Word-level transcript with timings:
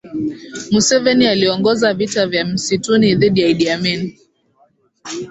museveni 0.71 1.27
aliongoza 1.27 1.93
vita 1.93 2.27
vya 2.27 2.45
msituni 2.45 3.15
dhidi 3.15 3.41
ya 3.41 3.47
idd 3.47 3.67
amin 3.67 4.13